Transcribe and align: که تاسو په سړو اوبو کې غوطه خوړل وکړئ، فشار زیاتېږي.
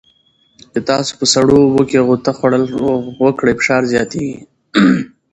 که 0.71 0.79
تاسو 0.89 1.11
په 1.19 1.25
سړو 1.33 1.55
اوبو 1.63 1.81
کې 1.89 2.05
غوطه 2.07 2.31
خوړل 2.37 2.63
وکړئ، 3.23 3.53
فشار 3.59 3.81
زیاتېږي. 3.93 4.37